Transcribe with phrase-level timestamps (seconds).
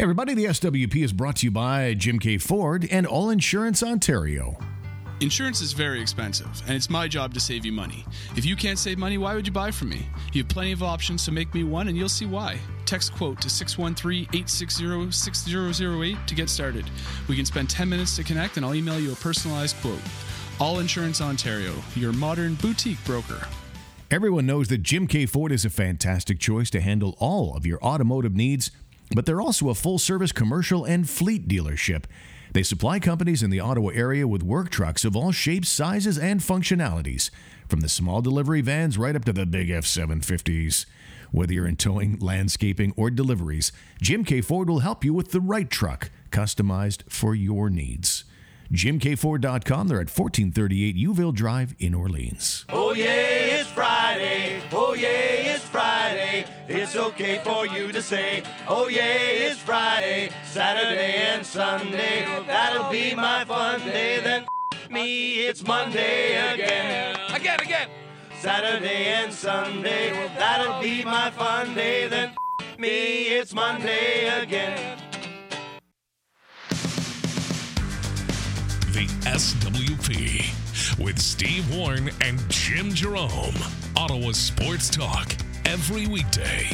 [0.00, 3.82] Hey, everybody, the SWP is brought to you by Jim Keay Ford and All Insurance
[3.82, 4.56] Ontario.
[5.20, 8.06] Insurance is very expensive, and it's my job to save you money.
[8.34, 10.08] If you can't save money, why would you buy from me?
[10.32, 12.58] You have plenty of options, so make me one, and you'll see why.
[12.86, 16.86] Text quote to 613 860 6008 to get started.
[17.28, 20.00] We can spend 10 minutes to connect, and I'll email you a personalized quote.
[20.58, 23.46] All Insurance Ontario, your modern boutique broker.
[24.10, 27.78] Everyone knows that Jim Keay Ford is a fantastic choice to handle all of your
[27.82, 28.70] automotive needs,
[29.14, 32.04] but they're also a full service commercial and fleet dealership.
[32.52, 36.40] They supply companies in the Ottawa area with work trucks of all shapes, sizes, and
[36.40, 37.30] functionalities,
[37.68, 40.86] from the small delivery vans right up to the big F 750s.
[41.30, 43.70] Whether you're in towing, landscaping, or deliveries,
[44.02, 48.24] Jim Keay Ford will help you with the right truck, customized for your needs.
[48.72, 49.88] JimKFord.com.
[49.88, 52.64] They're at 1438 Youville Drive in Orleans.
[52.68, 54.62] Oh yeah, it's Friday.
[54.72, 55.19] Oh yeah.
[56.72, 60.30] It's okay for you to say, oh yeah, it's Friday.
[60.44, 64.20] Saturday and Sunday, that'll be my fun day.
[64.20, 64.46] Then
[64.88, 67.16] me, it's Monday again.
[67.34, 67.88] Again, again.
[68.38, 72.06] Saturday and Sunday, that'll be my fun day.
[72.06, 72.36] Then
[72.78, 74.96] me, it's Monday again.
[78.92, 83.58] The SWP with Steve Warren and Jim Jerome.
[83.96, 85.34] Ottawa Sports Talk
[85.70, 86.66] every weekday.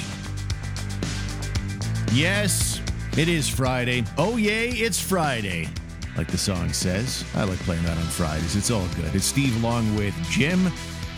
[2.15, 2.81] Yes,
[3.19, 4.05] it is Friday.
[4.17, 5.69] Oh, yay, it's Friday.
[6.17, 7.23] Like the song says.
[7.35, 8.57] I like playing that on Fridays.
[8.57, 9.15] It's all good.
[9.15, 10.73] It's Steve along with Jim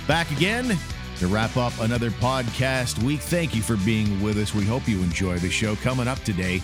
[0.08, 0.76] back again
[1.18, 3.20] to wrap up another podcast week.
[3.20, 4.52] Thank you for being with us.
[4.52, 5.76] We hope you enjoy the show.
[5.76, 6.60] Coming up today,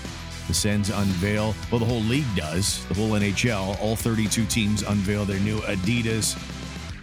[0.48, 5.24] the Sens unveil, well, the whole league does, the whole NHL, all 32 teams unveil
[5.24, 6.36] their new Adidas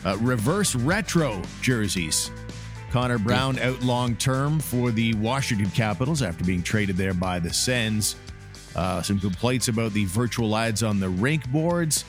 [0.05, 2.29] uh, reverse retro jerseys.
[2.91, 7.51] Connor Brown out long term for the Washington Capitals after being traded there by the
[7.51, 8.17] Sens.
[8.75, 12.03] Uh, some complaints about the virtual ads on the rink boards.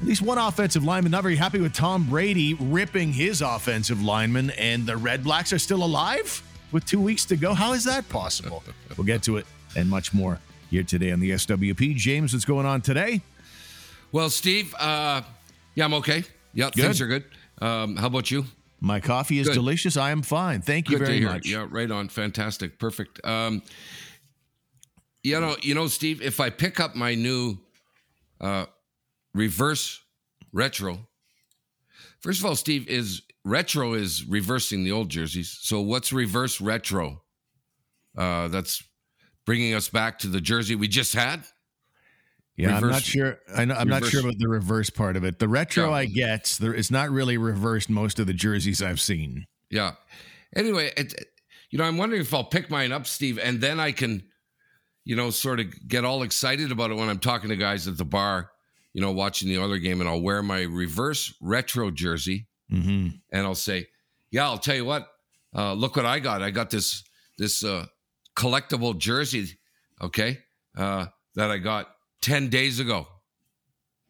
[0.00, 4.48] At least one offensive lineman not very happy with Tom Brady ripping his offensive lineman,
[4.52, 6.42] and the Redblacks are still alive
[6.72, 7.52] with two weeks to go.
[7.52, 8.64] How is that possible?
[8.96, 9.46] we'll get to it
[9.76, 10.40] and much more
[10.70, 11.96] here today on the SWP.
[11.96, 13.20] James, what's going on today?
[14.10, 15.20] Well, Steve, uh,
[15.74, 16.24] yeah, I'm okay.
[16.54, 17.24] Yeah, things are good.
[17.60, 18.46] Um, how about you?
[18.80, 19.54] My coffee is Good.
[19.54, 19.96] delicious.
[19.96, 20.62] I am fine.
[20.62, 21.46] Thank you Good very much.
[21.46, 22.08] Yeah, right on.
[22.08, 22.78] Fantastic.
[22.78, 23.24] Perfect.
[23.24, 23.62] Um,
[25.22, 27.58] you know, you know, Steve, if I pick up my new
[28.40, 28.66] uh,
[29.34, 30.00] reverse
[30.52, 31.06] retro,
[32.20, 35.58] first of all, Steve, is retro is reversing the old jerseys.
[35.60, 37.22] So what's reverse retro?
[38.16, 38.82] Uh, that's
[39.44, 41.44] bringing us back to the jersey we just had.
[42.62, 43.38] Yeah, I'm not sure.
[43.54, 45.38] I know, I'm not sure about the reverse part of it.
[45.38, 45.94] The retro, Yeah.
[45.94, 46.56] I get.
[46.60, 49.46] There, it's not really reversed most of the jerseys I've seen.
[49.70, 49.92] Yeah.
[50.54, 51.14] Anyway, it,
[51.70, 54.24] you know, I'm wondering if I'll pick mine up, Steve, and then I can,
[55.04, 57.96] you know, sort of get all excited about it when I'm talking to guys at
[57.96, 58.50] the bar,
[58.92, 63.08] you know, watching the other game, and I'll wear my reverse retro jersey, Mm-hmm.
[63.32, 63.88] and I'll say,
[64.30, 65.08] "Yeah, I'll tell you what.
[65.52, 66.40] Uh, look what I got.
[66.40, 67.02] I got this
[67.36, 67.86] this uh,
[68.36, 69.58] collectible jersey,
[70.00, 70.38] okay,
[70.76, 71.88] uh, that I got
[72.20, 73.06] ten days ago.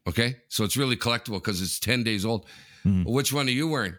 [0.08, 2.46] Okay, so it's really collectible because it's ten days old.
[2.82, 3.04] Hmm.
[3.04, 3.94] Well, which one are you wearing?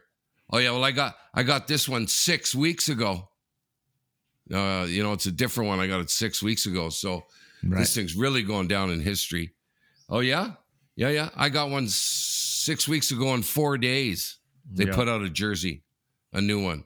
[0.52, 3.30] Oh yeah, well I got I got this one six weeks ago.
[4.54, 5.80] Uh, you know, it's a different one.
[5.80, 6.90] I got it six weeks ago.
[6.90, 7.26] So
[7.64, 7.80] Right.
[7.80, 9.54] this thing's really going down in history.
[10.10, 10.54] Oh yeah,
[10.96, 11.30] yeah, yeah.
[11.36, 14.40] I got one six weeks ago in four days.
[14.70, 14.96] They Yeah.
[14.96, 15.84] put out a jersey,
[16.34, 16.86] a new one.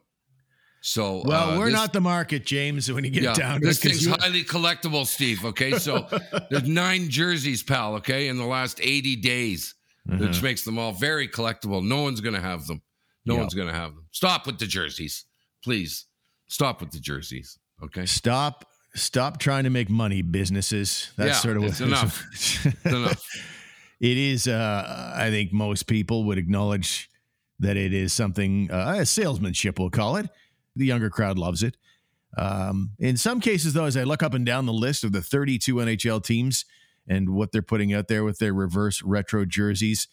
[0.86, 2.92] So Well, uh, we're this- not the market, James.
[2.92, 5.44] When you get yeah, down to this thing's highly collectible, Steve.
[5.44, 6.08] Okay, so
[6.52, 7.96] there's nine jerseys, pal.
[7.96, 9.74] Okay, in the last 80 days,
[10.06, 11.84] which makes them all very collectible.
[11.84, 12.84] No one's gonna have them.
[13.26, 13.40] No Yeah.
[13.42, 14.06] one's gonna have them.
[14.12, 15.26] Stop with the jerseys,
[15.64, 16.06] please.
[16.50, 17.58] Stop with the jerseys.
[17.84, 21.10] Okay, stop, stop trying to make money, businesses.
[21.18, 22.24] That's Yeah, sort of what it's enough.
[22.34, 23.24] It's enough.
[24.00, 24.48] it is.
[24.48, 27.10] Uh, I think most people would acknowledge
[27.60, 29.80] that it is something uh, a salesmanship.
[29.80, 30.30] We'll call it.
[30.76, 31.78] The younger crowd loves it.
[32.38, 35.22] Um, in some cases, though, as I look up and down the list of the
[35.22, 36.66] 32 NHL teams
[37.08, 40.08] and what they're putting out there with their reverse retro jerseys,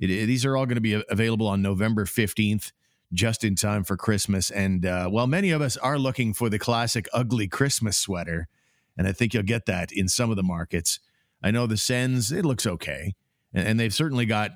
[0.00, 2.72] it, it- these are all going to be available on November 15th,
[3.12, 4.50] just in time for Christmas.
[4.50, 8.48] And uh, while many of us are looking for the classic ugly Christmas sweater,
[8.96, 10.98] and I think you'll get that in some of the markets.
[11.42, 13.14] I know the Sens, it looks okay.
[13.54, 14.50] And, and they've certainly got,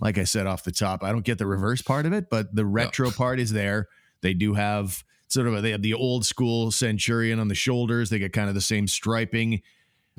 [0.00, 2.54] like I said off the top, I don't get the reverse part of it, but
[2.54, 3.88] the retro part is there.
[4.22, 8.10] They do have sort of a, they have the old school Centurion on the shoulders.
[8.10, 9.62] They get kind of the same striping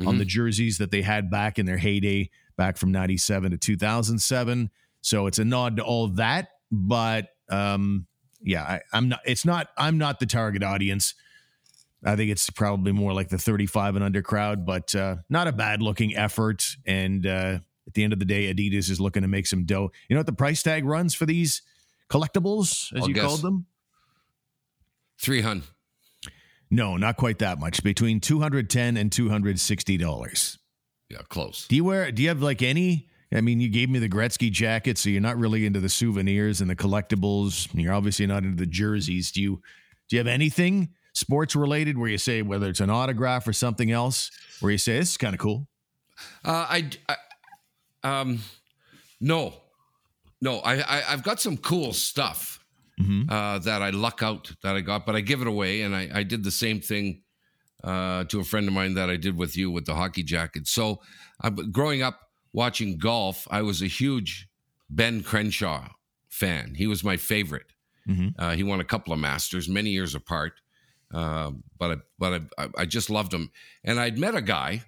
[0.07, 4.71] on the jerseys that they had back in their heyday, back from 97 to 2007.
[5.01, 6.49] So it's a nod to all that.
[6.71, 8.07] But um,
[8.41, 11.13] yeah, I, I'm not, it's not, I'm not the target audience
[12.03, 15.51] I think it's probably more like the 35 and under crowd, but uh, not a
[15.51, 16.65] bad looking effort.
[16.85, 19.91] And uh, at the end of the day, Adidas is looking to make some dough.
[20.09, 21.61] You know what the price tag runs for these
[22.09, 23.25] collectibles, as I'll you guess.
[23.25, 23.67] called them?
[25.21, 25.63] 300.
[26.69, 27.83] No, not quite that much.
[27.83, 30.57] Between 210 and 260 dollars.
[31.09, 31.67] Yeah, close.
[31.67, 32.11] Do you wear?
[32.11, 33.07] Do you have like any?
[33.33, 36.59] I mean, you gave me the Gretzky jacket, so you're not really into the souvenirs
[36.59, 37.69] and the collectibles.
[37.73, 39.31] You're obviously not into the jerseys.
[39.31, 39.61] Do you?
[40.09, 43.91] Do you have anything sports related where you say whether it's an autograph or something
[43.91, 45.67] else where you say this is kind of cool?
[46.43, 47.15] Uh, I, I,
[48.21, 48.39] um,
[49.19, 49.53] no,
[50.41, 50.59] no.
[50.59, 52.60] I, I I've got some cool stuff
[53.29, 56.09] uh, that I luck out that I got, but I give it away, and I,
[56.13, 57.23] I did the same thing
[57.83, 60.67] uh, to a friend of mine that I did with you with the hockey jacket.
[60.67, 61.01] So,
[61.41, 62.19] I, growing up
[62.53, 64.47] watching golf, I was a huge
[64.89, 65.87] Ben Crenshaw
[66.29, 66.75] fan.
[66.75, 67.73] He was my favorite.
[68.39, 70.53] Uh, he won a couple of Masters, many years apart.
[71.13, 73.51] Uh, but I, but I, I just loved him,
[73.83, 74.83] and I'd met a guy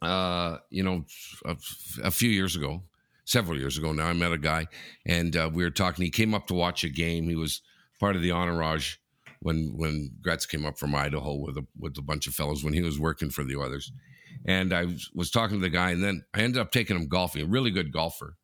[0.00, 1.04] uh, you know,
[1.44, 1.56] a,
[2.04, 2.82] a few years ago,
[3.24, 4.66] several years ago now, I met a guy
[5.06, 6.04] and uh, we were talking.
[6.04, 7.28] He came up to watch a game.
[7.28, 7.62] He was
[8.00, 8.96] part of the entourage
[9.40, 12.72] when when Gretz came up from Idaho with a with a bunch of fellows when
[12.72, 13.92] he was working for the others.
[14.44, 17.42] And I was, talking to the guy, and then I ended up taking him golfing.
[17.42, 18.36] A really good golfer,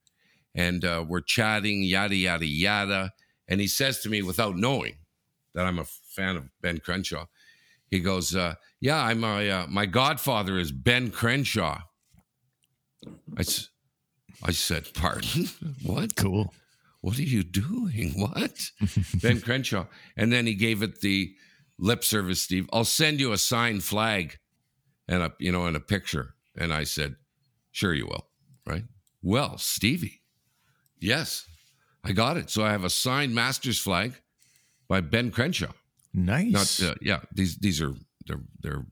[0.54, 3.12] and uh, we're chatting, yada yada yada.
[3.48, 4.98] And he says to me, without knowing
[5.54, 7.26] that I'm a fan of Ben Crenshaw,
[7.90, 11.80] he goes, uh, "Yeah, I'm my uh, my godfather is Ben Crenshaw."
[13.36, 13.44] I,
[14.42, 15.48] I said, "Pardon?
[15.82, 16.16] what?
[16.16, 16.52] Cool.
[17.00, 18.12] What are you doing?
[18.16, 18.70] What?"
[19.22, 19.86] ben Crenshaw,
[20.16, 21.32] and then he gave it the
[21.78, 22.42] lip service.
[22.42, 24.38] Steve, I'll send you a signed flag,
[25.08, 26.34] and a you know, and a picture.
[26.56, 27.16] And I said,
[27.70, 28.26] "Sure, you will."
[28.66, 28.84] Right?
[29.22, 30.20] Well, Stevie,
[31.00, 31.46] yes,
[32.04, 32.50] I got it.
[32.50, 34.14] So I have a signed Masters flag
[34.88, 35.72] by Ben Crenshaw
[36.14, 36.80] Nice.
[36.80, 37.92] not uh, yeah these these are
[38.26, 38.86] they're they're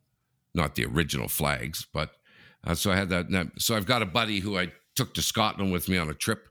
[0.54, 2.10] not the original flags but
[2.64, 5.22] uh, so i had that that- so i've got a buddy who i took to
[5.22, 6.48] scotland with me on a trip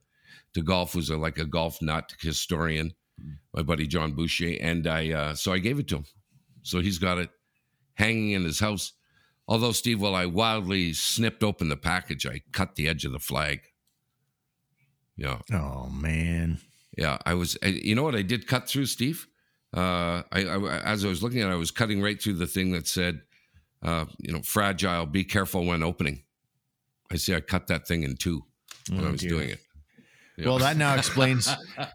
[0.54, 2.92] to golf who's a, like a golf nut historian
[3.54, 6.06] my buddy john boucher and i uh, so i gave it to him
[6.64, 7.30] so he's got it
[7.96, 8.94] hanging in his house
[9.48, 13.20] although steve while i wildly snipped open the package i cut the edge of the
[13.20, 13.62] flag
[15.18, 16.60] yeah oh man.
[16.98, 17.58] yeah, I was.
[17.64, 19.28] I- You know what I did cut through, Steve?
[19.74, 22.48] Uh, I, I as I was looking at, it, I was cutting right through the
[22.48, 23.22] thing that said,
[23.82, 25.06] uh, you know, fragile.
[25.06, 26.24] Be careful when opening.
[27.12, 27.36] I see.
[27.36, 28.44] I cut that thing in two
[28.90, 29.30] when Oh, I was dear.
[29.30, 29.60] doing it.
[30.38, 30.46] Yeah.
[30.48, 31.46] Well, that now explains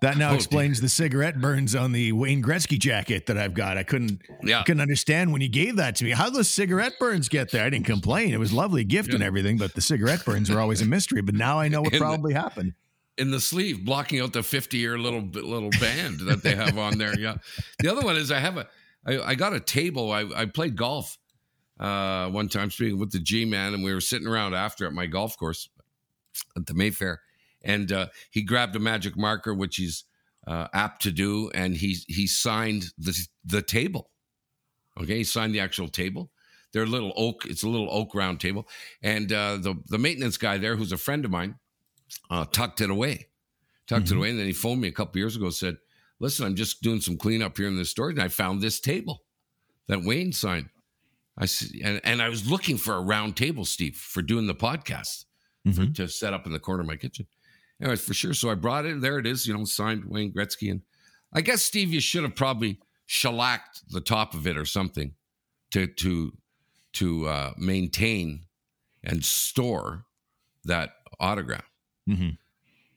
[0.01, 3.77] that now Oh, explains the cigarette burns on the Wayne Gretzky jacket that I've got.
[3.77, 4.63] I couldn't Yeah.
[4.63, 6.13] couldn't understand when you gave that to me.
[6.13, 7.65] How those cigarette burns get there?
[7.67, 8.33] I didn't complain.
[8.33, 11.21] It was lovely gift and everything, but the cigarette burns were always a mystery.
[11.21, 12.73] But now I know what In the- probably happened.
[13.19, 17.19] in the sleeve, blocking out the fifty-year little little band that they have on there.
[17.21, 17.37] Yeah.
[17.81, 18.67] The other one is I have a.
[19.07, 20.11] I, I got a table.
[20.13, 21.19] I, I played golf
[21.81, 24.93] uh, one time, speaking with the G man, and we were sitting around after at
[24.93, 25.69] my golf course
[26.57, 27.23] at the Mayfair,
[27.63, 30.05] and uh, he grabbed a magic marker, which he's
[30.47, 34.11] uh, apt to do, and he he signed the the table.
[35.01, 36.31] Okay, he signed the actual table.
[36.73, 37.47] They're a little oak.
[37.47, 38.69] It's a little oak round table,
[39.03, 41.57] and uh, the the maintenance guy there, who's a friend of mine,
[42.31, 43.29] uh, tucked it away,
[43.87, 45.79] tucked it away, and then he phoned me a couple years ago, said,
[46.19, 49.23] "Listen, I'm just doing some cleanup here in the storage, and I found this table
[49.89, 50.69] that Wayne signed."
[51.41, 51.47] I
[51.83, 55.25] and and I was looking for a round table, Steve, for doing the podcast
[55.75, 57.27] for, to set up in the corner of my kitchen.
[57.81, 58.35] Anyways, for sure.
[58.35, 59.01] So I brought it.
[59.01, 59.47] There it is.
[59.47, 60.83] You know, signed Wayne Gretzky, and
[61.33, 65.15] I guess Steve, you should have probably shellacked the top of it or something
[65.71, 66.33] to to
[66.95, 68.43] to uh, maintain
[69.03, 70.05] and store
[70.65, 71.65] that autograph.
[72.09, 72.37] Mhm.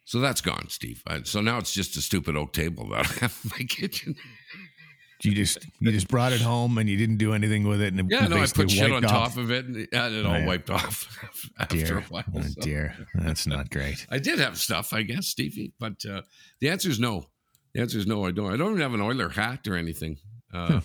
[0.06, 1.02] So that's gone, Steve.
[1.24, 4.16] So now it's just a stupid oak table that I have in my kitchen.
[5.22, 7.94] You just you just brought it home and you didn't do anything with it.
[7.94, 9.12] And it Yeah, no, I put shit on off.
[9.36, 11.08] top of it, and it, all Oh, wiped off
[11.60, 12.24] after Dear, a while.
[12.36, 14.06] oh, dear, that's not great.
[14.10, 16.24] I did have stuff, I guess, Stevie, but uh,
[16.60, 17.28] the answer is no.
[17.74, 18.26] The answer is no.
[18.26, 18.54] I don't.
[18.54, 20.18] I don't even have an Oiler hat or anything.
[20.54, 20.82] Uh,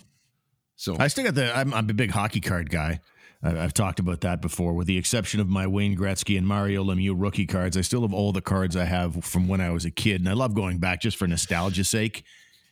[0.77, 1.57] So I still got the.
[1.57, 3.01] I'm, I'm a big hockey card guy.
[3.43, 4.73] I- I've talked about that before.
[4.75, 8.15] With the exception of my Wayne Gretzky and Mario Lemieux rookie cards, I still have
[8.15, 10.79] all the cards I have from when I was a kid, and I love going
[10.79, 12.23] back just for nostalgia's sake,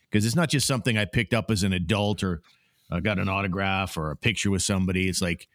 [0.09, 2.41] because it's not just something I picked up as an adult or
[2.89, 5.09] I got an autograph or a picture with somebody.
[5.09, 5.47] It's like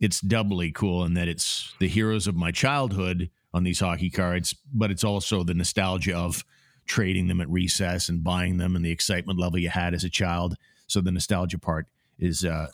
[0.00, 4.54] it's doubly cool in that it's the heroes of my childhood on these hockey cards,
[4.72, 6.44] but it's also the nostalgia of
[6.86, 10.10] trading them at recess and buying them and the excitement level you had as a
[10.10, 10.56] child.
[10.88, 11.86] So the nostalgia part
[12.18, 12.66] is uh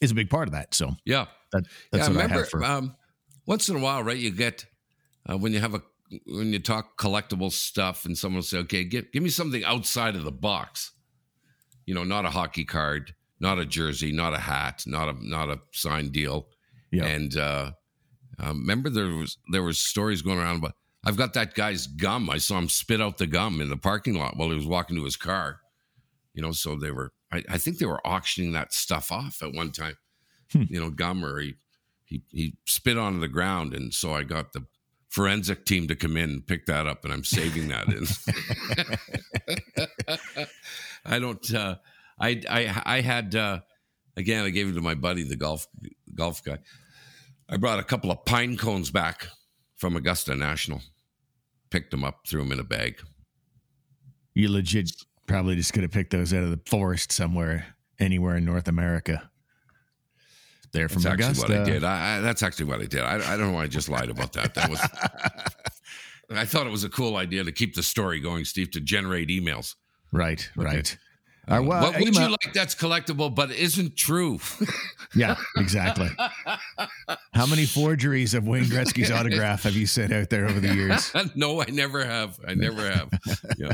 [0.00, 0.74] is a big part of that.
[0.74, 2.14] So yeah, that that's yeah.
[2.14, 2.94] what I Remember, have for um,
[3.46, 4.16] once in a while, right?
[4.16, 4.66] You get
[5.28, 5.82] uh, when you have a
[6.26, 10.16] when you talk collectible stuff, and someone will say, "Okay, give give me something outside
[10.16, 10.92] of the box."
[11.86, 15.48] You know, not a hockey card, not a jersey, not a hat, not a not
[15.50, 16.48] a signed deal.
[16.90, 17.06] Yeah.
[17.06, 17.72] And uh,
[18.38, 20.74] um, remember there was there was stories going around about
[21.04, 22.28] I've got that guy's gum.
[22.30, 24.96] I saw him spit out the gum in the parking lot while he was walking
[24.96, 25.60] to his car.
[26.34, 29.52] You know, so they were I, I think they were auctioning that stuff off at
[29.52, 29.96] one time.
[30.52, 30.62] Hmm.
[30.68, 31.54] You know, gum or he
[32.04, 34.66] he he spit onto the ground and so I got the
[35.08, 38.06] forensic team to come in and pick that up and I'm saving that in.
[41.04, 41.76] I don't uh
[42.20, 43.60] I I I had uh
[44.16, 45.66] again I gave it to my buddy the golf
[46.14, 46.58] golf guy.
[47.48, 49.26] I brought a couple of pine cones back
[49.76, 50.82] from Augusta National.
[51.70, 53.00] Picked them up, threw them in a bag.
[54.34, 54.90] You legit
[55.26, 57.66] probably just could have picked those out of the forest somewhere,
[57.98, 59.30] anywhere in North America.
[60.72, 61.42] They're from That's Augusta.
[61.44, 61.84] actually what I did.
[61.84, 63.00] I, I, that's actually what I did.
[63.00, 64.54] I, I don't know why I just lied about that.
[64.54, 64.80] That was.
[66.30, 69.28] I thought it was a cool idea to keep the story going, Steve, to generate
[69.30, 69.76] emails.
[70.12, 70.66] Right, Okay.
[70.66, 70.98] right.
[71.50, 74.38] Uh, well, what would email- you like that's collectible but isn't true?
[75.14, 76.10] Yeah, exactly.
[77.32, 81.10] How many forgeries of Wayne Gretzky's autograph have you sent out there over the years?
[81.34, 82.38] no, I never have.
[82.46, 83.08] I never have.
[83.56, 83.72] Yeah.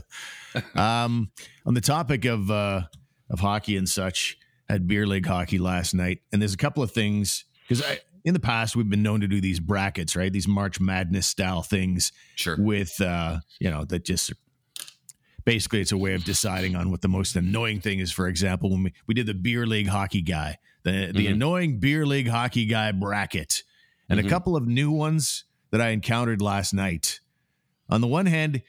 [0.77, 1.33] Um,
[1.67, 2.83] on the topic of uh,
[3.31, 6.91] of hockey and such, had beer league hockey last night, and there's a couple of
[6.91, 7.83] things because
[8.25, 10.33] in the past we've been known to do these brackets, right?
[10.33, 12.57] These March Madness style things Sure.
[12.59, 14.33] with uh, you know that just
[15.45, 18.11] basically it's a way of deciding on what the most annoying thing is.
[18.13, 21.33] For example, when we, we did the beer league hockey guy, the the Mhm.
[21.33, 23.63] annoying beer league hockey guy bracket,
[24.09, 24.27] and Mhm.
[24.27, 27.21] a couple of new ones that I encountered last night.
[27.91, 28.63] On the one hand,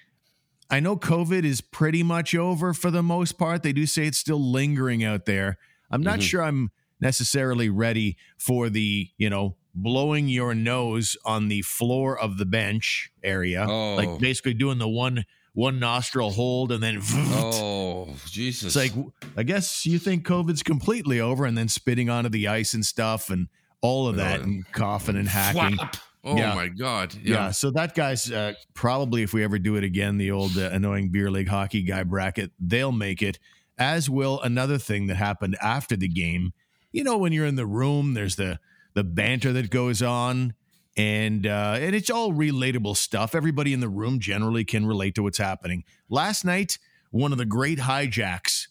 [0.70, 3.62] I know COVID is pretty much over for the most part.
[3.64, 5.58] They do say it's still lingering out there.
[5.92, 6.24] I'm not Mhm.
[6.24, 12.38] sure I'm necessarily ready for the, you know, blowing your nose on the floor of
[12.38, 13.66] the bench area.
[13.68, 13.96] Oh.
[13.96, 18.76] Like basically doing the one one nostril hold and then Oh, Jesus.
[18.76, 19.06] it's like
[19.38, 23.30] I guess you think COVID's completely over and then spitting onto the ice and stuff
[23.30, 23.48] and
[23.82, 24.44] all of that Oh.
[24.44, 25.78] and coughing and hacking.
[25.78, 25.98] Flap.
[26.26, 26.56] Oh, Yeah.
[26.56, 27.14] my God.
[27.24, 27.52] Yeah.
[27.52, 31.10] so that guy's uh, probably, if we ever do it again, the old uh, annoying
[31.10, 33.38] beer league hockey guy bracket, they'll make it.
[33.78, 36.54] As will another thing that happened after the game.
[36.92, 38.60] You know, when you're in the room, there's the
[38.94, 40.54] the banter that goes on,
[40.96, 43.36] and uh, and it's all relatable stuff.
[43.36, 45.84] Everybody in the room generally can relate to what's happening.
[46.10, 46.78] Last night,
[47.12, 48.68] one of the great hijacks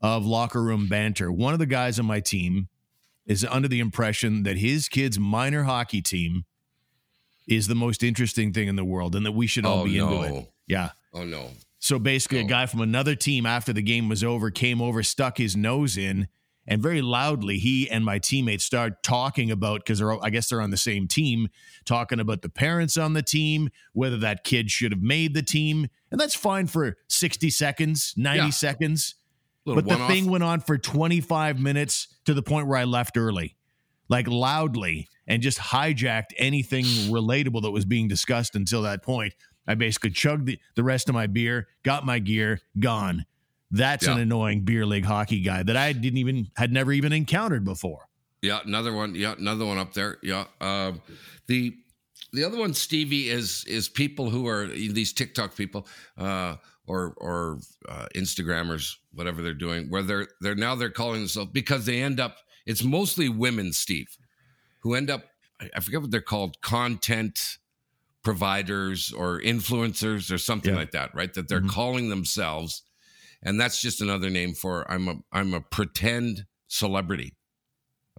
[0.00, 1.30] of locker room banter.
[1.30, 2.68] One of the guys on my team
[3.26, 6.44] is under the impression that his kid's minor hockey team
[7.48, 9.98] is the most interesting thing in the world and that we should all Oh, be
[9.98, 10.48] into it.
[10.66, 10.90] Yeah.
[11.12, 11.50] Oh, no.
[11.86, 12.48] So basically, a Oh.
[12.48, 16.26] guy from another team after the game was over came over, stuck his nose in,
[16.66, 20.60] and very loudly, he and my teammates start talking about because they're I guess they're
[20.60, 21.46] on the same team,
[21.84, 25.86] talking about the parents on the team, whether that kid should have made the team,
[26.10, 28.50] and that's fine for sixty seconds, ninety Yeah.
[28.50, 29.14] seconds.
[29.64, 30.10] But the one-off.
[30.10, 33.54] thing went on for 25 minutes to the point where I left early,
[34.08, 39.34] like loudly, and just hijacked anything relatable that was being discussed until that point.
[39.66, 43.26] I basically chugged the, the rest of my beer, got my gear, gone.
[43.70, 47.64] That's an annoying beer league hockey guy that I didn't even had never even encountered
[47.64, 48.08] before.
[48.42, 49.14] Yeah, another one.
[49.14, 50.18] Yeah, another one up there.
[50.22, 50.44] Yeah.
[50.60, 51.02] Um,
[51.48, 51.76] the
[52.32, 56.56] the other one, Stevie, is is people who are these TikTok people uh,
[56.86, 57.58] or or
[57.88, 62.20] uh, Instagrammers, whatever they're doing, where they're they're now they're calling themselves because they end
[62.20, 62.36] up.
[62.66, 64.16] It's mostly women, Steve,
[64.80, 65.24] who end up.
[65.74, 67.58] I forget what they're called, content
[68.26, 70.80] providers or influencers or something Yeah.
[70.80, 71.32] like that, right?
[71.34, 71.68] That they're Mhm.
[71.70, 72.82] calling themselves,
[73.42, 77.36] and that's just another name for I'm a I'm a pretend celebrity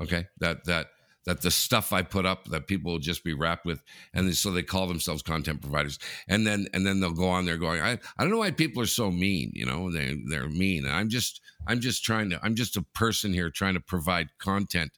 [0.02, 0.88] okay that that
[1.26, 3.84] that the stuff i put up that people will just be wrapped with
[4.14, 6.00] and so they call themselves content providers
[6.30, 8.82] and then and then they'll go on there going i i don't know why people
[8.82, 12.40] are so mean you know they they're mean and i'm just i'm just trying to
[12.42, 14.92] i'm just a person here trying to provide content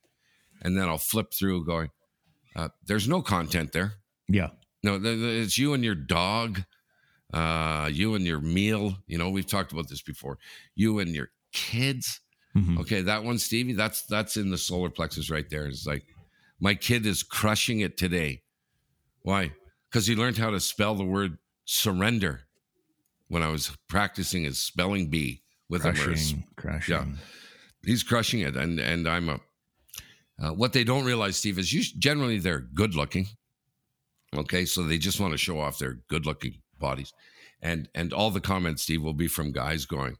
[0.62, 1.90] and then i'll flip through going
[2.56, 3.94] uh, there's no content there
[4.28, 4.50] Yeah.
[4.84, 6.64] No it's you and your dog
[7.34, 10.38] uh you and your meal you know we've talked about this before
[10.76, 12.22] you and your kids
[12.56, 12.80] Mhm.
[12.80, 15.68] Okay, that one, Stevie, that's that's in the solar plexus right there.
[15.68, 16.04] It's like
[16.60, 18.42] my kid is crushing it today.
[19.22, 19.52] Why?
[19.88, 22.42] Because he learned how to spell the word surrender
[23.28, 25.94] when I was practicing his spelling bee with him.
[25.94, 26.96] his- Crushing, crushing.
[26.96, 27.06] Yeah.
[27.86, 29.40] He's crushing it, and and I'm a.
[30.42, 33.28] Uh, what they don't realize, Steve, is you generally they're good looking.
[34.36, 37.12] Okay, so they just want to show off their good looking bodies,
[37.62, 40.18] and and all the comments, Steve, will be from guys going,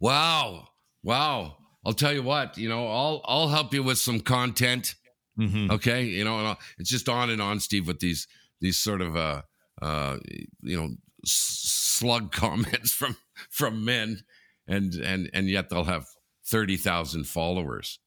[0.00, 0.68] "Wow,
[1.02, 4.96] wow." I'll tell you what, you know, I'll I'll help you with some content.
[5.38, 5.70] Mhm.
[5.70, 8.26] Okay, you know, and I'll- it's just on and on, Steve, with these
[8.60, 9.42] these sort of uh
[9.80, 10.16] uh
[10.62, 13.16] you know slug comments from
[13.50, 14.22] from men,
[14.66, 16.06] and and and yet they'll have
[16.46, 18.00] 30,000 followers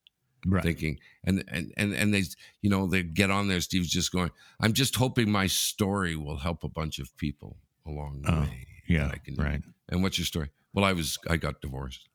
[0.46, 0.64] Right.
[0.64, 2.24] thinking and and and and they
[2.62, 4.32] you know they get on there steve's just going
[4.62, 8.68] i'm just hoping my story will help a bunch of people along the Oh, way
[8.88, 9.62] yeah, I can- right.
[9.90, 12.08] and what's your story well i was i got divorced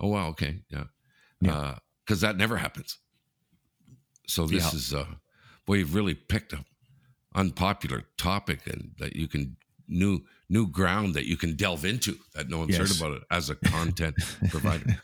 [0.00, 0.84] oh wow okay yeah
[1.42, 1.78] Yeah.
[2.04, 2.98] because that never happens
[4.26, 4.76] so this Yeah.
[4.78, 5.06] is uh
[5.66, 6.64] boy you've really picked a
[7.34, 9.56] unpopular topic and that you can
[9.88, 12.88] new new ground that you can delve into that no one's Yes.
[12.88, 14.14] heard about it as a content
[14.50, 15.00] provider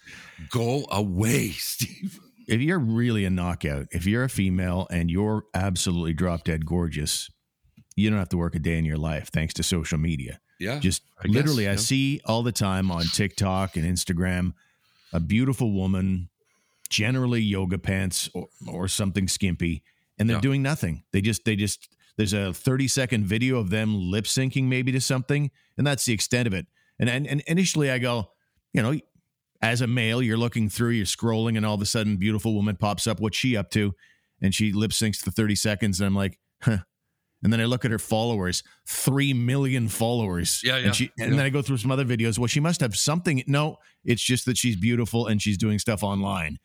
[0.50, 6.12] go away steve if you're really a knockout, if you're a female and you're absolutely
[6.12, 7.31] drop dead gorgeous,
[7.97, 10.41] you don't have to work a day in your life thanks to social media.
[10.61, 11.76] yeah Just I guess, literally, I yeah.
[11.79, 14.53] see all the time on TikTok and Instagram
[15.11, 16.29] a beautiful woman,
[16.91, 19.83] generally yoga pants or, or something skimpy,
[20.19, 20.41] and they're Yeah.
[20.43, 21.05] doing nothing.
[21.12, 25.00] They just, they just, there's a 30 second video of them lip syncing maybe to
[25.00, 26.66] something, and that's the extent of it.
[26.99, 28.30] And, and, and initially I go,
[28.73, 28.99] you know,
[29.62, 32.76] as a male, you're looking through, you're scrolling, and all of a sudden, beautiful woman
[32.76, 33.21] pops up.
[33.21, 33.94] What's she up to?
[34.42, 36.78] And she lip syncs for 30 seconds, and I'm like, huh.
[37.42, 40.62] And then I look at her followers, three million followers.
[40.64, 41.37] Yeah, yeah, And, she, and yeah.
[41.37, 42.38] then I go through some other videos.
[42.38, 43.42] Well, she must have something.
[43.47, 46.59] No, it's just that she's beautiful and she's doing stuff online.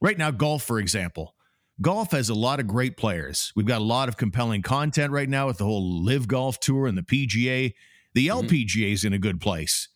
[0.00, 1.34] Right now, golf, for example.
[1.82, 3.52] Golf has a lot of great players.
[3.56, 6.86] We've got a lot of compelling content right now with the whole Live Golf Tour
[6.86, 7.72] and the PGA.
[8.14, 8.46] The Mm-hmm.
[8.46, 9.88] LPGA is in a good place,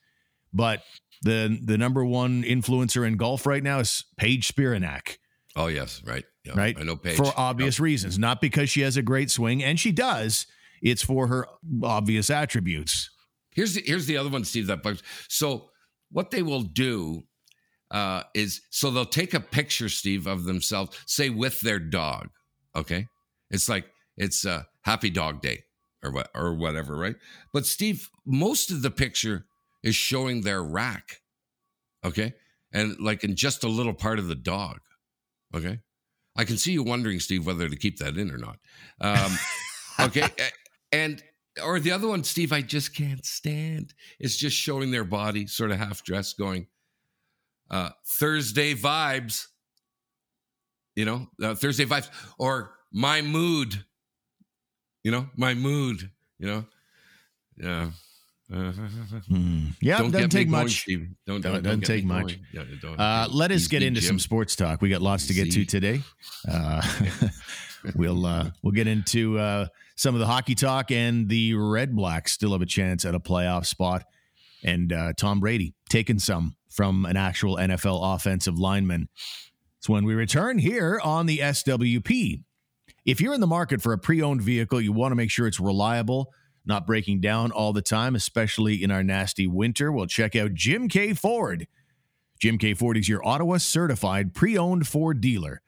[0.53, 0.83] but
[1.23, 5.17] the the number one influencer in golf right now is Paige Spiranac,
[5.57, 6.25] Oh yes, right.
[6.45, 6.76] Yeah, right?
[6.79, 7.17] I know Paige.
[7.17, 10.47] for obvious reasons, not because she has a great swing, and she does.
[10.83, 11.47] It's for her
[11.83, 13.11] obvious attributes.
[13.50, 14.67] Here's the here's the other one, Steve.
[14.69, 15.03] That bugs.
[15.29, 15.71] So
[16.12, 17.23] what they will do
[17.91, 22.29] uh, is so they'll take a picture, Steve, of themselves, say with their dog.
[22.76, 23.07] Okay,
[23.50, 23.87] it's like
[24.17, 25.64] it's uh, Happy Dog Day
[26.03, 27.17] or what or whatever, right?
[27.53, 29.47] But Steve, most of the picture
[29.83, 31.21] is showing their rack.
[32.05, 32.35] Okay,
[32.73, 34.81] and like in just a little part of the dog.
[35.55, 35.81] Okay,
[36.37, 38.59] I can see you wondering, Steve, whether to keep that in or not.
[39.00, 39.38] Um,
[40.00, 40.29] okay,
[40.91, 41.23] and
[41.63, 43.95] or the other one, Steve, I just can't stand.
[44.19, 46.67] It's just showing their body, sort of half dressed, going
[47.71, 49.47] uh, Thursday vibes.
[50.97, 53.85] You know, uh, Thursday vibes, or my mood.
[55.03, 56.11] You know, my mood.
[56.39, 56.65] You know,
[57.57, 57.91] yeah.
[58.50, 59.69] Hmm.
[59.81, 60.83] Yeah, don't doesn't take much.
[60.83, 61.09] Steve.
[61.27, 62.39] Don't, Don't- don't, doesn't get take much.
[62.53, 63.00] Yeah, don't.
[63.00, 64.09] Uh, let us get into Jim.
[64.09, 64.83] some sports talk.
[64.83, 66.03] We got lots to get to today.
[66.49, 66.83] Uh,
[67.97, 72.53] we'll uh, we'll get into uh, some of the hockey talk and the Redblacks still
[72.53, 74.05] have a chance at a playoff spot,
[74.65, 79.09] and uh, Tom Brady taking some from an actual NFL offensive lineman.
[79.79, 82.43] It's when we return here on the SWP.
[83.05, 85.61] If you're in the market for a pre-owned vehicle, you want to make sure it's
[85.61, 86.33] reliable,
[86.65, 89.93] not breaking down all the time, especially in our nasty winter.
[89.93, 91.67] Well, check out Jim Keay Ford.
[92.41, 95.61] Jim Keay Ford is your Ottawa certified pre owned Ford dealer.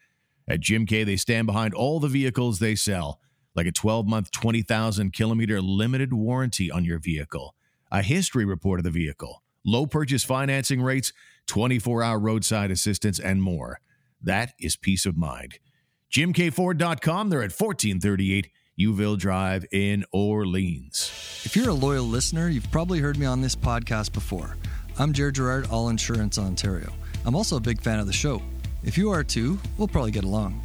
[0.49, 3.21] At Jim Keay, they stand behind all the vehicles they sell,
[3.55, 7.55] like a 12 month, 20,000 kilometer limited warranty on your vehicle,
[7.91, 11.13] a history report of the vehicle, low purchase financing rates,
[11.47, 13.81] 24 hour roadside assistance, and more.
[14.23, 15.59] That is peace of mind.
[16.13, 17.31] JimKFord.com.
[17.31, 21.11] They're at 1438 Youville Drive in Orleans.
[21.45, 24.57] If you're a loyal listener, you've probably heard me on this podcast before.
[24.99, 26.93] I'm Jared Gerard, All Insurance Ontario.
[27.25, 28.43] I'm also a big fan of the show.
[28.85, 30.63] If you are too, we'll probably get along.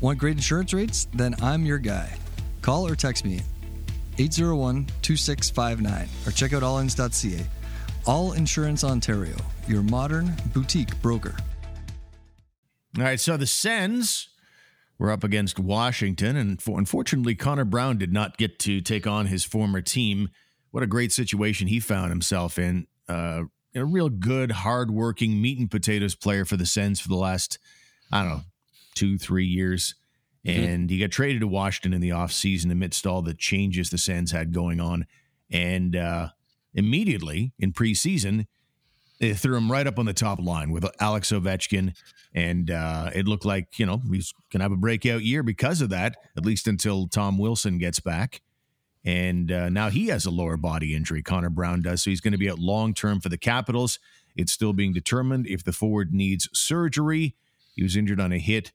[0.00, 1.08] Want great insurance rates?
[1.12, 2.16] Then I'm your guy.
[2.62, 3.42] Call or text me
[4.20, 7.46] 801 2659 or check out allins.ca.
[8.06, 11.34] All Insurance Ontario, your modern boutique broker.
[12.98, 14.28] All right, so the Sens
[14.98, 19.26] were up against Washington, and for, unfortunately, Connor Brown did not get to take on
[19.26, 20.28] his former team.
[20.70, 22.86] What a great situation he found himself in.
[23.08, 27.58] Uh, a real good, hardworking, meat and potatoes player for the Sens for the last,
[28.10, 28.42] I don't know,
[28.94, 29.94] two, three years.
[30.44, 34.32] And he got traded to Washington in the offseason amidst all the changes the Sens
[34.32, 35.06] had going on.
[35.50, 36.28] And uh,
[36.74, 38.46] immediately in preseason,
[39.18, 41.94] they threw him right up on the top line with Alex Ovechkin,
[42.34, 45.90] and uh, it looked like you know he's gonna have a breakout year because of
[45.90, 48.40] that, at least until Tom Wilson gets back.
[49.04, 51.22] And uh, now he has a lower body injury.
[51.22, 53.98] Connor Brown does, so he's going to be out long term for the Capitals.
[54.36, 57.34] It's still being determined if the forward needs surgery.
[57.74, 58.72] He was injured on a hit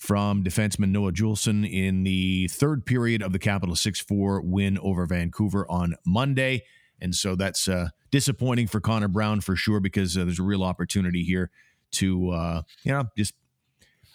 [0.00, 5.04] from defenseman Noah Juulsen in the third period of the Capital 6 4 win over
[5.04, 6.64] Vancouver on Monday.
[7.02, 10.64] And so that's uh, disappointing for Connor Brown for sure because uh, there's a real
[10.64, 11.50] opportunity here
[11.92, 13.34] to, uh, you know, just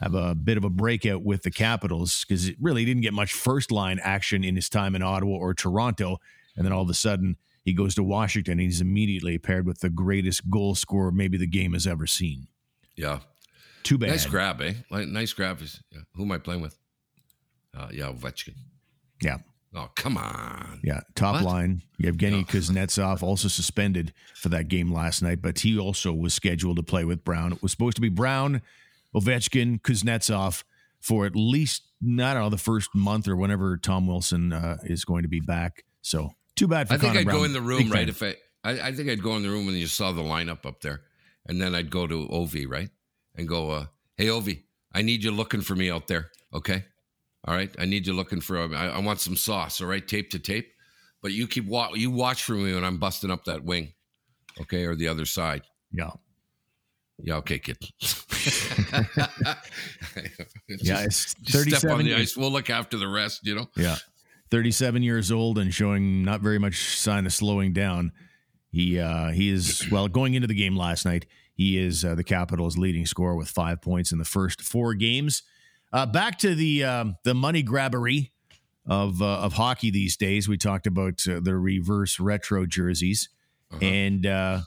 [0.02, 3.34] have a bit of a breakout with the Capitals because it really didn't get much
[3.34, 6.18] first line action in his time in Ottawa or Toronto.
[6.58, 9.82] And then all of a sudden he goes to Washington and he's immediately paired with
[9.82, 12.48] the greatest goal scorer maybe the game has ever seen.
[12.96, 13.20] Yeah.
[13.86, 14.10] Too bad.
[14.10, 14.74] Nice grab, eh?
[14.90, 15.62] Like, nice grab.
[15.62, 16.00] Is, yeah.
[16.16, 16.78] Who am I playing with?
[17.74, 18.56] Uh, yeah, Ovechkin.
[19.22, 19.38] Yeah.
[19.74, 20.80] Oh, come on.
[20.84, 21.44] Yeah, top What?
[21.44, 21.82] line.
[21.98, 26.84] Yevgeny Kuznetsov also suspended for that game last night, but he also was scheduled to
[26.84, 27.52] play with Brown.
[27.54, 28.62] It was supposed to be Brown,
[29.14, 30.64] Ovechkin, Kuznetsov
[31.02, 35.06] for at least I don't know the first month or whenever Tom Wilson uh, is
[35.06, 35.84] going to be back.
[36.02, 37.38] So too bad for I think Connor I'd Brown.
[37.38, 38.14] go in the room, Big right?
[38.16, 38.30] fan.
[38.30, 40.66] If I, I, I think I'd go in the room when you saw the lineup
[40.66, 41.02] up there,
[41.48, 42.90] and then I'd go to Ovi, right,
[43.38, 43.86] and go, uh,
[44.18, 46.86] "Hey, Ovi, I need you looking for me out there, okay?
[47.48, 48.58] All right, I need you looking for.
[48.76, 50.72] I, I want some sauce, all right, tape to tape,
[51.22, 53.94] but you keep wa- you watch for me when I'm busting up that wing,
[54.62, 55.62] okay, or the other side.
[55.92, 56.12] yeah,
[57.22, 57.78] Yeah, okay, kid.
[60.82, 62.38] yeah, it's step on the years- ice.
[62.38, 63.46] We'll look after the rest.
[63.46, 63.70] You know.
[63.76, 63.98] Yeah.
[64.52, 68.12] 37 years old and showing not very much sign of slowing down.
[68.72, 71.26] He uh, he is well going into the game last night.
[71.56, 75.42] He is uh, the Capitals' leading scorer with five points in the first four games.
[75.94, 78.34] Uh, back to the um, the money grabbery
[78.86, 80.48] of uh, of hockey these days.
[80.48, 83.30] We talked about uh, the reverse retro jerseys,
[83.82, 84.62] and uh,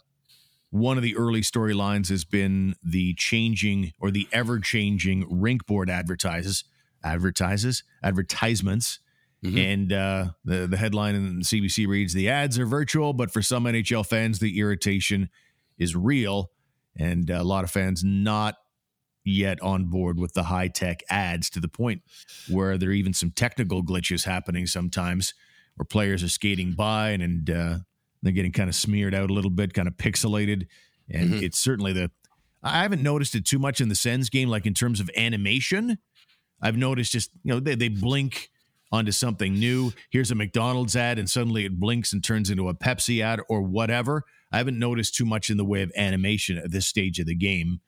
[0.71, 5.91] one of the early storylines has been the changing or the ever changing rink board
[5.91, 6.65] advertises
[7.05, 9.01] advertises advertisements.
[9.59, 13.65] And uh, the the headline in CBC reads: "The ads are virtual, but for some
[13.65, 15.29] NHL fans, the irritation
[15.79, 16.51] is real."
[16.99, 18.57] And a lot of fans not
[19.25, 22.03] yet on board with the high tech ads to the point
[22.49, 25.35] where there are even some technical glitches happening sometimes,
[25.77, 27.79] where players are skating by and, and uh,
[28.23, 30.67] they're getting kind of smeared out a little bit, kind of pixelated.
[31.11, 32.11] And it's certainly the
[32.63, 35.99] I haven't noticed it too much in the Sens game, like in terms of animation.
[36.61, 38.51] I've noticed just you know they, they blink
[38.91, 39.93] onto something new.
[40.11, 43.63] Here's a McDonald's ad, and suddenly it blinks and turns into a Pepsi ad or
[43.63, 44.25] whatever.
[44.51, 47.35] I haven't noticed too much in the way of animation at this stage of the
[47.35, 47.81] game.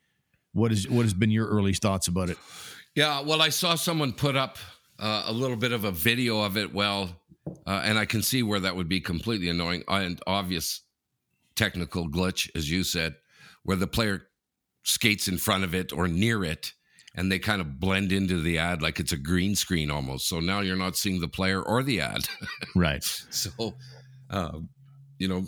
[0.53, 2.39] What is what has been your early thoughts about it?
[2.95, 4.59] Yeah, well, I saw someone put up
[4.99, 6.75] uh, a little bit of a video of it.
[6.75, 7.17] Well,
[7.67, 10.83] uh, and I can see where that would be completely annoying and obvious
[11.55, 13.15] technical glitch, as you said,
[13.63, 14.23] where the player
[14.83, 16.73] skates in front of it or near it,
[17.15, 20.29] and they kind of blend into the ad like it's a green screen almost.
[20.29, 22.23] So now you're not seeing the player or the ad.
[22.75, 23.03] Right.
[23.03, 23.75] so,
[24.31, 24.59] uh,
[25.19, 25.45] you know,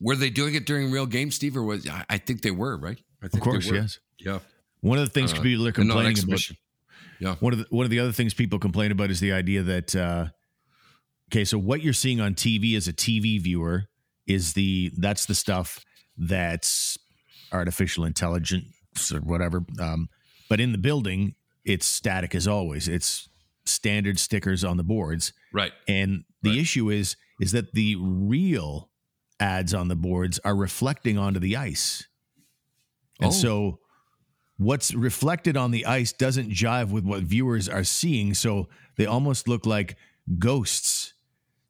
[0.00, 2.76] were they doing it during real games, Steve, or was I, I think they were,
[2.76, 2.98] right?
[3.22, 3.76] I Of course, were.
[3.76, 3.98] yes.
[4.18, 4.40] Yeah.
[4.80, 6.40] One of the things Uh, people are complaining about.
[7.20, 7.36] Yeah.
[7.36, 9.94] One of the one of the other things people complain about is the idea that
[9.96, 10.26] uh,
[11.32, 13.84] okay, so what you're seeing on TV as a TV viewer
[14.26, 15.82] is the that's the stuff
[16.16, 16.98] that's
[17.52, 19.64] artificial intelligence or whatever.
[19.80, 20.08] Um,
[20.48, 22.88] but in the building, it's static as always.
[22.88, 23.28] It's
[23.64, 25.32] standard stickers on the boards.
[25.52, 25.72] Right.
[25.88, 26.58] And the Right.
[26.58, 28.90] issue is is that the real
[29.40, 32.06] ads on the boards are reflecting onto the ice.
[33.20, 33.34] And Oh.
[33.34, 33.80] so
[34.56, 39.48] what's reflected on the ice doesn't jive with what viewers are seeing, so they almost
[39.48, 39.96] look like
[40.38, 41.14] ghosts.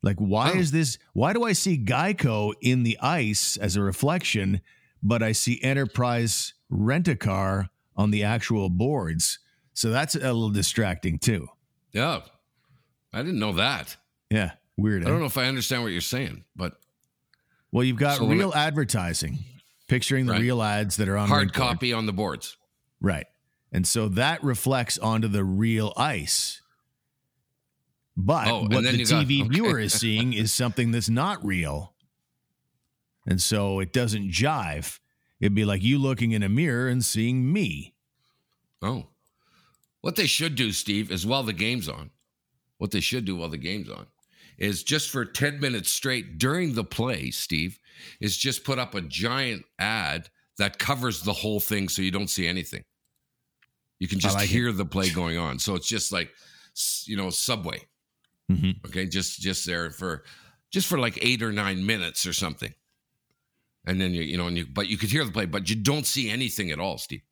[0.02, 0.58] Like why Oh.
[0.58, 4.60] is this why do I see Geico in the ice as a reflection,
[5.02, 9.38] but I see Enterprise rent a car on the actual boards?
[9.72, 11.48] So that's a little distracting too.
[11.92, 12.20] Yeah.
[13.12, 13.96] I didn't know that.
[14.30, 15.04] Yeah, weird.
[15.04, 15.10] I eh?
[15.10, 16.78] don't know if I understand what you're saying, but
[17.74, 19.40] Well, you've got So real advertising,
[19.88, 20.40] picturing the Right.
[20.42, 21.68] real ads that are on hard rink board.
[21.70, 22.56] copy on the boards.
[23.00, 23.26] right?
[23.72, 26.62] And so that reflects onto the real ice.
[28.16, 29.48] But Oh, what the you got- TV okay.
[29.48, 31.96] viewer is seeing is something that's not real,
[33.26, 35.00] and so it doesn't jive.
[35.40, 37.92] It'd be like you looking in a mirror and seeing me.
[38.80, 39.08] Oh.
[40.00, 42.12] What they should do, Steve, is while the game's on,
[42.78, 44.06] what they should do while the game's on
[44.58, 47.78] is just for 10 minutes straight during the play, Steve,
[48.20, 52.30] is just put up a giant ad that covers the whole thing so you don't
[52.30, 52.84] see anything.
[53.98, 54.50] You can just like it.
[54.50, 55.58] hear the play going on.
[55.58, 56.30] So it's just like,
[57.04, 57.80] you know, Subway.
[58.50, 58.84] Mhm.
[58.86, 59.06] Okay.
[59.06, 60.24] Just, just there for,
[60.70, 62.74] just for like eight or nine minutes or something.
[63.86, 65.76] And then you, you know, and you, but you could hear the play, but you
[65.76, 67.22] don't see anything at all, Steve.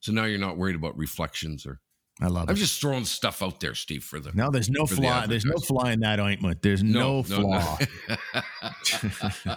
[0.00, 1.80] So now you're not worried about reflections or
[2.20, 2.50] I love it.
[2.50, 2.58] I'm it.
[2.58, 5.26] just throwing stuff out there, Steve, for the no, there's no for the fly.
[5.26, 6.62] There's no fly in that ointment.
[6.62, 7.78] There's no, flaw.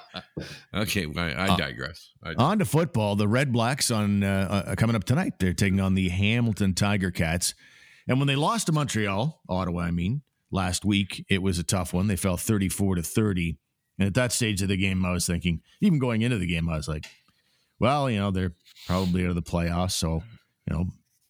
[0.74, 2.12] okay, I, Uh, I digress.
[2.24, 3.15] I, On to football.
[3.15, 5.34] The Redblacks on uh, uh, coming up tonight.
[5.39, 7.54] They're taking on the Hamilton Tiger Cats.
[8.08, 11.94] And when they lost to Montreal, Ottawa, I mean, last week, it was a tough
[11.94, 12.08] one.
[12.08, 13.58] They fell 34 to 30.
[13.98, 16.70] And at that stage of the game, I was thinking, even going into the game,
[16.70, 17.06] I was like,
[17.80, 18.54] well, you know, they're
[18.88, 19.91] probably out of the playoffs.
[19.91, 20.24] So,
[20.70, 20.86] you know,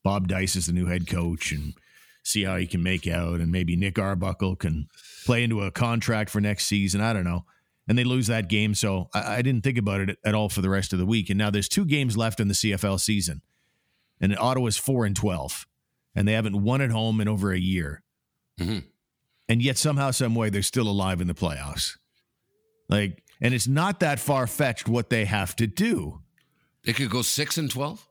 [0.06, 1.74] Bob Dyce is the new head coach and
[2.22, 3.40] see how he can make out.
[3.40, 4.88] And maybe Nick Arbuckle can
[5.26, 7.02] play into a contract for next season.
[7.02, 7.44] I don't know.
[7.88, 8.74] and they lose that game.
[8.76, 11.30] So I, I didn't think about it at all for the rest of the week.
[11.32, 13.42] And now there's two games left in the CFL season,
[14.22, 15.66] and Ottawa's four and twelve,
[16.16, 18.02] and they haven't won at home in over a year.
[18.60, 18.84] Mhm.
[19.50, 21.98] And yet somehow, some way, they're still alive in the playoffs.
[22.90, 26.22] Like, and it's not that far fetched what they have to do.
[26.84, 28.08] They could go six and twelve.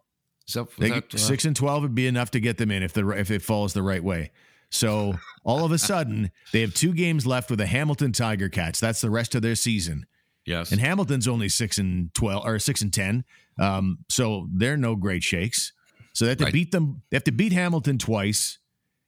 [0.47, 2.83] Is that, They, that, uh, six and twelve would be enough to get them in
[2.83, 4.31] if the if it falls the right way.
[4.71, 8.81] So all of a sudden, they have two games left with the Hamilton Tiger Cats.
[8.81, 10.07] That's the rest of their season.
[10.45, 10.73] Yes.
[10.73, 13.25] And Hamilton's only six and twelve or six and ten.
[13.59, 15.73] Um, so they're no great shakes.
[16.13, 16.53] So they have to Right.
[16.53, 17.03] beat them.
[17.11, 18.59] They have to beat Hamilton twice,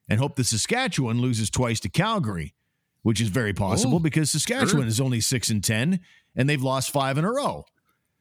[0.09, 2.55] and hope the Saskatchewan loses twice to Calgary,
[3.03, 4.87] which is very possible Oh, because Saskatchewan sure.
[4.87, 6.01] is only six and ten,
[6.35, 7.65] and they've lost five in a row.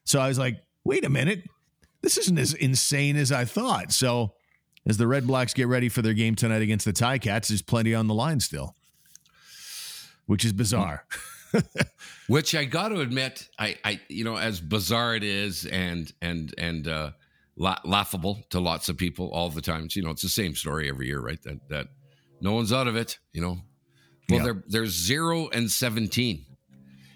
[0.03, 1.43] So I was like, wait a minute,
[2.05, 3.91] this isn't as insane as I thought.
[3.91, 4.33] So
[4.87, 8.05] as the Redblacks get ready for their game tonight against the Ti-Cats, there's plenty on
[8.05, 8.75] the line still,
[10.27, 11.05] which is bizarre.
[12.27, 16.53] Which I got to admit, I, I, you know, as bizarre it is, and and
[16.57, 17.11] and uh,
[17.55, 19.87] la- laughable to lots of people all the time.
[19.91, 21.41] You know, it's the same story every year, right?
[21.43, 21.87] That that
[22.41, 23.19] no one's out of it.
[23.31, 23.57] You know,
[24.27, 24.43] well, Yeah.
[24.43, 26.45] they're they're zero and seventeen.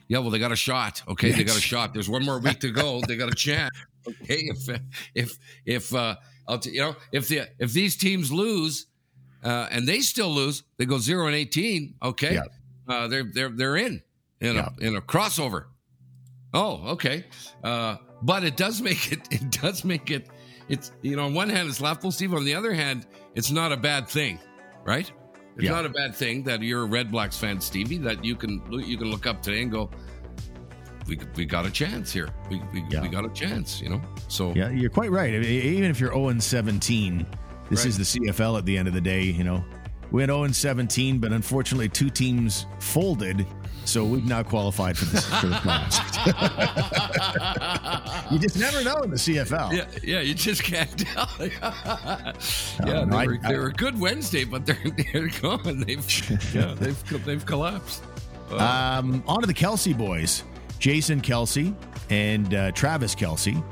[0.08, 1.02] Yeah, well, they got a shot.
[1.08, 1.94] Okay, they got a shot.
[1.94, 3.02] There's one more week to go.
[3.02, 3.72] They got a chance.
[4.08, 4.80] Okay, if
[5.16, 6.16] if if uh,
[6.48, 8.88] I'll t- you know if the if these teams lose
[9.44, 11.96] uh, and they still lose, they go zero and eighteen.
[12.02, 12.44] Okay, Yeah.
[12.88, 14.02] uh, they're they're they're in
[14.42, 15.66] in a in a crossover.
[16.54, 17.26] Oh, okay.
[17.64, 19.20] Uh, but it does make it.
[19.32, 20.28] It does make it.
[20.70, 22.34] It's you know on one hand it's laughable, Steve.
[22.34, 24.40] On the other hand, it's not a bad thing,
[24.86, 25.12] right?
[25.56, 25.72] It's Yeah.
[25.72, 27.98] not a bad thing that you're a Redblacks fan, Stevie.
[27.98, 29.90] That you can you can look up today and go,
[31.10, 32.30] we we got a chance here.
[32.50, 33.02] We we, Yeah.
[33.02, 33.82] we got a chance.
[33.82, 34.02] You know.
[34.28, 35.34] So Yeah, you're quite right.
[35.34, 37.26] I mean, Even if you're 0 and 17,
[37.70, 37.88] this Right.
[37.88, 39.24] is the CFL at the end of the day.
[39.24, 39.64] You know,
[40.12, 43.46] we had 0 and 17, but unfortunately, two teams folded,
[43.86, 46.00] so we've now qualified for the, for the playoffs.
[48.32, 49.72] you just never know in the CFL.
[49.74, 51.30] Yeah, yeah, you just can't tell.
[51.40, 52.34] yeah,
[52.86, 54.78] no, they, I- were, I- they were a good Wednesday, but they're
[55.14, 55.84] they're gone.
[55.86, 58.04] They've yeah, they've they've collapsed.
[58.52, 60.44] Um, on to the Kelce boys.
[60.80, 61.76] Jason Kelce
[62.10, 63.64] and uh, Travis Kelce,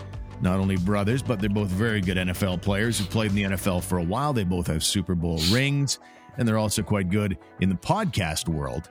[0.41, 3.83] not only brothers, but they're both very good NFL players who played in the NFL
[3.83, 4.33] for a while.
[4.33, 5.99] They both have Super Bowl rings,
[6.37, 8.89] and they're also quite good in the podcast world.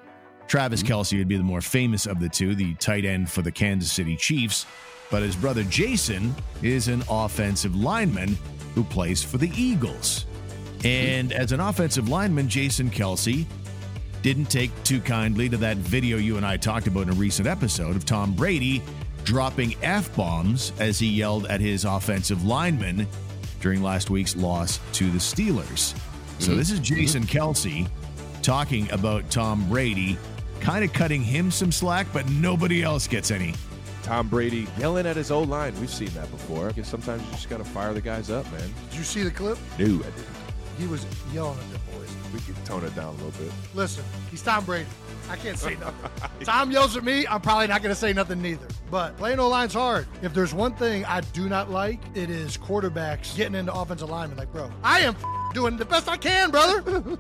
[0.48, 3.52] Travis Kelce would be the more famous of the two, the tight end for the
[3.52, 4.64] Kansas City Chiefs.
[5.11, 8.37] But his brother Jason is an offensive lineman
[8.74, 10.26] who plays for the Eagles.
[10.85, 13.46] And as an offensive lineman, Jason Kelce
[14.27, 17.47] didn't take too kindly to that video you and I talked about in a recent
[17.47, 18.83] episode of Tom Brady
[19.23, 23.07] dropping F bombs as he yelled at his offensive lineman
[23.61, 25.95] during last week's loss to the Steelers.
[26.41, 26.57] So mm-hmm.
[26.57, 27.39] this is Jason mm-hmm.
[27.39, 27.89] Kelce
[28.43, 30.19] talking about Tom Brady,
[30.59, 33.55] kind of cutting him some slack, but nobody else gets any.
[34.03, 35.73] Tom Brady yelling at his O line.
[35.79, 36.71] We've seen that before.
[36.71, 38.75] I guess sometimes you just got to fire the guys up, man.
[38.91, 39.57] Did you see the clip?
[39.79, 40.27] No, I didn't.
[40.81, 41.96] He was yelling at them boys.
[42.37, 43.51] We could tone it down a little bit.
[43.75, 44.87] Listen, he's Tom Brady.
[45.31, 46.11] I can't say nothing.
[46.44, 48.66] Tom yells at me, I'm probably not going to say nothing neither.
[48.90, 50.07] But playing O line's hard.
[50.20, 54.37] If there's one thing I do not like, it is quarterbacks getting into offensive linemen.
[54.37, 55.16] Like, bro, I am
[55.55, 56.83] doing the best I can, brother.
[57.01, 57.18] the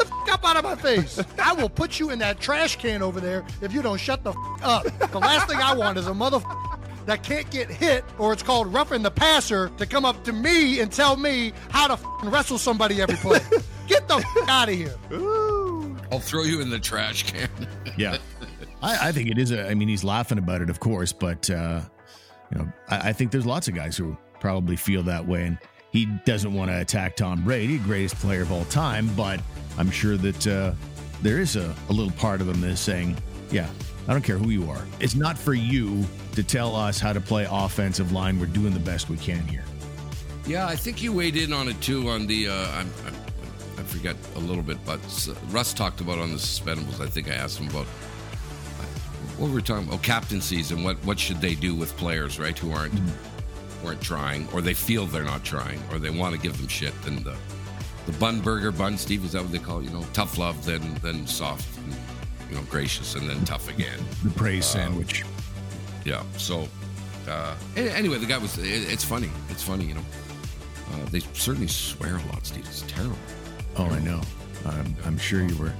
[0.00, 1.18] f- up out of my face.
[1.42, 4.32] I will put you in that trash can over there if you don't shut the
[4.32, 5.10] f- up.
[5.12, 6.40] The last thing I want is a mother
[7.06, 10.80] that can't get hit, or it's called roughing the passer, to come up to me
[10.80, 13.40] and tell me how to f- wrestle somebody every play.
[13.86, 14.94] Get the f- out of here.
[16.10, 17.48] I'll throw you in the trash can.
[17.96, 18.18] Yeah.
[18.82, 21.48] I, I think it is a, I mean, he's laughing about it, of course, but,
[21.50, 21.80] uh,
[22.50, 25.46] you know, I, I think there's lots of guys who probably feel that way.
[25.46, 25.58] And
[25.92, 29.40] he doesn't want to attack Tom Brady, greatest player of all time, but
[29.78, 30.72] I'm sure that uh,
[31.22, 33.16] there is a, a little part of him that's saying,
[33.50, 33.68] yeah,
[34.08, 34.84] I don't care who you are.
[35.00, 38.40] It's not for you to tell us how to play offensive line.
[38.40, 39.64] We're doing the best we can here.
[40.46, 42.08] Yeah, I think you weighed in on it too.
[42.08, 43.14] On the, uh, I'm, I'm,
[43.82, 45.00] I forget a little bit, but
[45.50, 47.00] Russ talked about on the suspendables.
[47.00, 47.86] I think I asked him about
[49.38, 49.98] what were we talking about?
[49.98, 52.56] Oh, captaincies and what what should they do with players, right?
[52.56, 56.40] Who aren't who aren't trying, or they feel they're not trying, or they want to
[56.40, 56.94] give them shit.
[57.06, 57.34] And the
[58.06, 59.84] the bun burger bun, Steve, is that what they call it?
[59.84, 61.96] You know, tough love, then then soft, and,
[62.48, 63.98] you know, gracious, and then tough again.
[64.22, 65.24] The praise sandwich.
[66.04, 66.22] Yeah.
[66.36, 66.68] So,
[67.28, 68.58] uh, anyway, the guy was.
[68.58, 69.30] It, it's funny.
[69.50, 70.04] It's funny, you know.
[70.92, 72.64] Uh, they certainly swear a lot, Steve.
[72.66, 73.18] It's terrible.
[73.76, 74.20] Oh, I know.
[74.66, 75.72] I'm, I'm sure you were,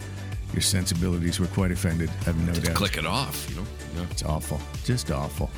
[0.53, 2.11] your sensibilities were quite offended.
[2.23, 2.77] I have no Just doubt.
[2.77, 3.67] click it off, you know.
[3.97, 4.07] Yeah.
[4.11, 4.61] It's awful.
[4.85, 5.51] Just awful.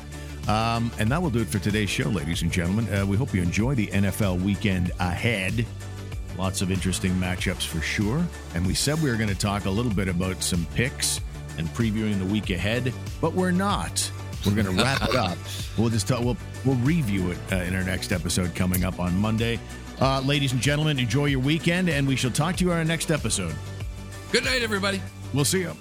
[0.47, 2.93] Um, and that will do it for today's show, ladies and gentlemen.
[2.93, 5.65] Uh, we hope you enjoy the NFL weekend ahead.
[6.37, 8.23] Lots of interesting matchups for sure.
[8.53, 11.21] And we said we were going to talk a little bit about some picks
[11.57, 14.11] and previewing the week ahead, but we're not.
[14.45, 15.37] We're going to wrap it up.
[15.77, 19.17] We'll just tell, we'll we'll review it uh, in our next episode coming up on
[19.17, 19.59] Monday.
[19.99, 22.85] Uh, ladies and gentlemen, enjoy your weekend, and we shall talk to you on our
[22.85, 23.55] next episode.
[24.31, 25.01] Good night, everybody.
[25.33, 25.75] We'll see you.